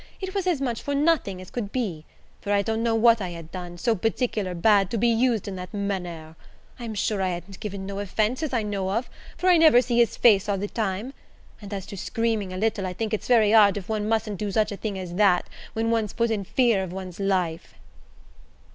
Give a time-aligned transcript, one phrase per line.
[0.19, 2.05] it was as much for nothing as could be;
[2.41, 5.55] for I don't know what I had done, so particular bad, to be used in
[5.57, 6.35] that manner:
[6.79, 9.97] I'm sure, I hadn't given no offence, as I know of, for I never see
[9.99, 11.13] his face all the time:
[11.61, 14.49] and as to screaming a little, I think it's very hard if one mustn't do
[14.51, 17.75] such a thing as that, when one's put in fear of one's life."